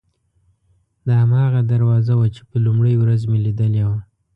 دا 1.05 1.13
هماغه 1.23 1.61
دروازه 1.71 2.13
وه 2.19 2.27
چې 2.35 2.41
په 2.49 2.55
لومړۍ 2.65 2.93
ورځ 2.97 3.21
مې 3.29 3.39
لیدلې 3.45 3.83
وه. 3.89 3.99